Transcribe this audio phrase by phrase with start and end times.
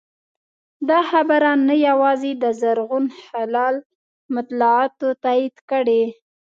[0.89, 3.05] دا خبره نه یوازې د زرغون
[3.37, 3.75] هلال
[4.35, 6.03] مطالعاتو تایید کړې